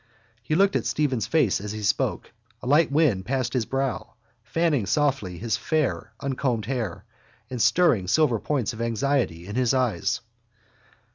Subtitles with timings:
[0.41, 2.31] He looked in Stephen's face as he spoke.
[2.63, 7.05] A light wind passed his brow, fanning softly his fair uncombed hair
[7.51, 10.21] and stirring silver points of anxiety in his eyes.